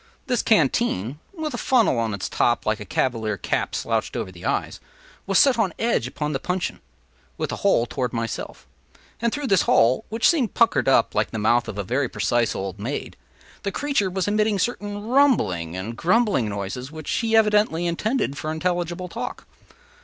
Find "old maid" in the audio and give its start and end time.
12.55-13.15